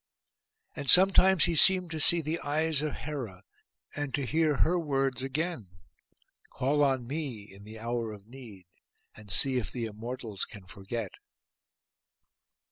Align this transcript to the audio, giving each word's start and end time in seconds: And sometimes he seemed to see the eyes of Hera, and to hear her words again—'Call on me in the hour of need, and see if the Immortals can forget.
And 0.75 0.89
sometimes 0.89 1.43
he 1.45 1.53
seemed 1.53 1.91
to 1.91 1.99
see 1.99 2.21
the 2.21 2.39
eyes 2.39 2.81
of 2.81 2.91
Hera, 2.95 3.43
and 3.95 4.11
to 4.15 4.25
hear 4.25 4.55
her 4.55 4.79
words 4.79 5.21
again—'Call 5.21 6.83
on 6.83 7.05
me 7.05 7.43
in 7.43 7.65
the 7.65 7.77
hour 7.77 8.11
of 8.11 8.25
need, 8.25 8.65
and 9.13 9.29
see 9.31 9.59
if 9.59 9.71
the 9.71 9.85
Immortals 9.85 10.43
can 10.45 10.65
forget. 10.65 11.11